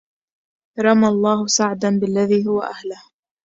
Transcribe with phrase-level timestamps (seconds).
[0.79, 3.01] رمى الله سعدا بالذي هو أهله